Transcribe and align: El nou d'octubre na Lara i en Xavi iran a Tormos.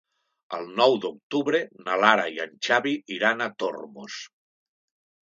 El 0.59 0.63
nou 0.79 0.93
d'octubre 1.01 1.59
na 1.87 1.97
Lara 2.03 2.23
i 2.37 2.41
en 2.45 2.55
Xavi 2.67 2.93
iran 3.17 3.43
a 3.45 3.49
Tormos. 3.65 4.17